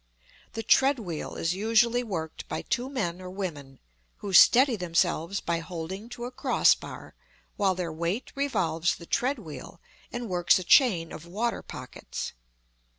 [0.53, 3.77] The tread wheel is usually worked by two men or women,
[4.17, 7.13] who steady themselves by holding to a cross bar,
[7.55, 9.79] while their weight revolves the tread wheel
[10.11, 12.33] and works a chain of water pockets.